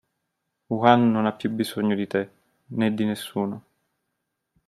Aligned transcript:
Juan 0.69 1.11
non 1.11 1.27
ha 1.27 1.31
più 1.31 1.51
bisogno 1.51 1.93
di 1.93 2.07
te, 2.07 2.29
né 2.65 2.91
di 2.91 3.05
nessuno. 3.05 3.65